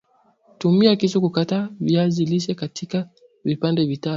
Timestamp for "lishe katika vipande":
2.25-3.85